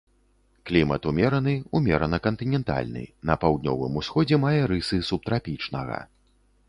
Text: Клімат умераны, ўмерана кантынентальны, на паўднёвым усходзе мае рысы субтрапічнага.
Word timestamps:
Клімат 0.69 1.01
умераны, 1.09 1.51
ўмерана 1.79 2.19
кантынентальны, 2.27 3.03
на 3.31 3.35
паўднёвым 3.43 4.01
усходзе 4.01 4.35
мае 4.47 4.59
рысы 4.73 5.01
субтрапічнага. 5.11 6.05